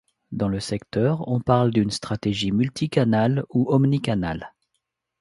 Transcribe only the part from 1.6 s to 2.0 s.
d’une